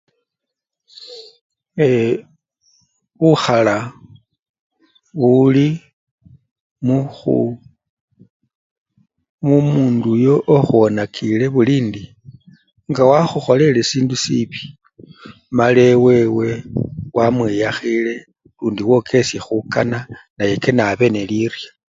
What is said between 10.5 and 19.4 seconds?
okhwonakile bulindi, nga wakhukholele sindu siibi mala ewewe wamwiyakhile lundi wokeshe